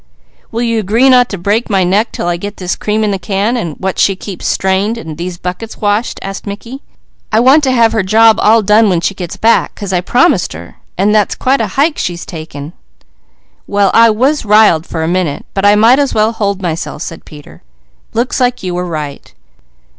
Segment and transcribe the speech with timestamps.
[0.51, 3.19] "Will you agree not to break my neck 'til I get this cream in the
[3.19, 6.81] can, and what she keeps strained, and these buckets washed?" asked Mickey.
[7.31, 10.53] "I want to have her job all done when she gets back, 'cause I promised
[10.53, 12.73] her, and that's quite a hike she's taking."
[13.67, 17.23] "Well I was 'riled' for a minute, but I might as well hold myself," said
[17.23, 17.61] Peter.
[18.13, 19.31] "Looks like you were right."